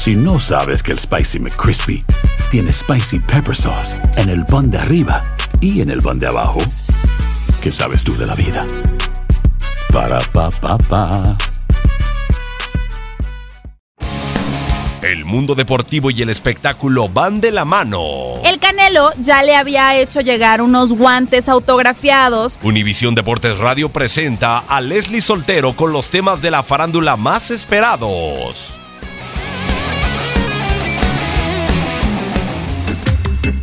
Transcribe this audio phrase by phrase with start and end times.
[0.00, 2.02] Si no sabes que el Spicy McCrispy
[2.50, 5.22] tiene Spicy Pepper Sauce en el pan de arriba
[5.60, 6.58] y en el pan de abajo,
[7.60, 8.66] ¿qué sabes tú de la vida?
[9.92, 11.36] Para, pa, pa, pa.
[15.02, 18.40] El mundo deportivo y el espectáculo van de la mano.
[18.42, 22.58] El Canelo ya le había hecho llegar unos guantes autografiados.
[22.62, 28.79] Univisión Deportes Radio presenta a Leslie Soltero con los temas de la farándula más esperados.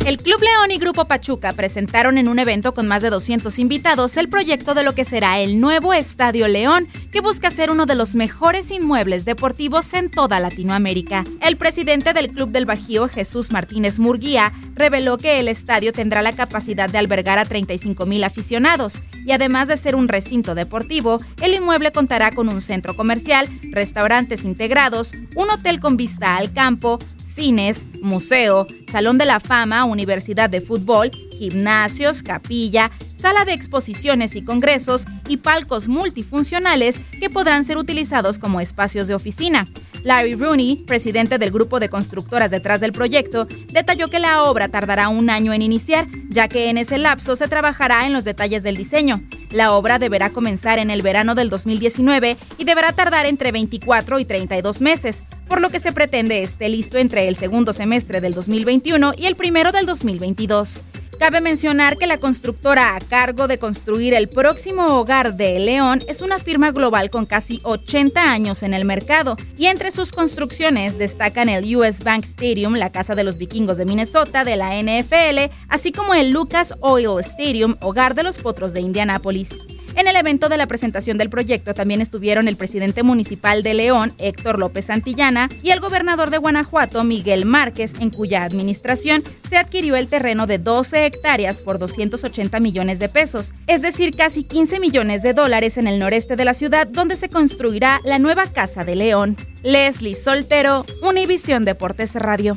[0.04, 4.16] El Club León y Grupo Pachuca presentaron en un evento con más de 200 invitados
[4.16, 7.94] el proyecto de lo que será el nuevo Estadio León, que busca ser uno de
[7.94, 11.24] los mejores inmuebles deportivos en toda Latinoamérica.
[11.40, 16.32] El presidente del Club del Bajío, Jesús Martínez Murguía, reveló que el estadio tendrá la
[16.32, 21.54] capacidad de albergar a 35 mil aficionados y además de ser un recinto deportivo, el
[21.54, 26.98] inmueble contará con un centro comercial, restaurantes integrados, un hotel con vista al campo,
[27.38, 34.42] cines, museo, salón de la fama, universidad de fútbol, gimnasios, capilla, sala de exposiciones y
[34.42, 39.66] congresos y palcos multifuncionales que podrán ser utilizados como espacios de oficina.
[40.02, 45.08] Larry Rooney, presidente del grupo de constructoras detrás del proyecto, detalló que la obra tardará
[45.08, 48.76] un año en iniciar, ya que en ese lapso se trabajará en los detalles del
[48.76, 49.22] diseño.
[49.50, 54.24] La obra deberá comenzar en el verano del 2019 y deberá tardar entre 24 y
[54.24, 59.12] 32 meses, por lo que se pretende esté listo entre el segundo semestre del 2021
[59.16, 60.84] y el primero del 2022.
[61.18, 66.22] Cabe mencionar que la constructora a cargo de construir el próximo hogar de León es
[66.22, 71.48] una firma global con casi 80 años en el mercado y entre sus construcciones destacan
[71.48, 75.90] el US Bank Stadium, la casa de los vikingos de Minnesota de la NFL, así
[75.90, 79.50] como el Lucas Oil Stadium, hogar de los potros de Indianápolis.
[79.98, 84.12] En el evento de la presentación del proyecto también estuvieron el presidente municipal de León,
[84.18, 89.96] Héctor López Santillana, y el gobernador de Guanajuato, Miguel Márquez, en cuya administración se adquirió
[89.96, 95.24] el terreno de 12 hectáreas por 280 millones de pesos, es decir, casi 15 millones
[95.24, 98.94] de dólares en el noreste de la ciudad donde se construirá la nueva Casa de
[98.94, 99.36] León.
[99.64, 102.56] Leslie Soltero, Univisión Deportes Radio.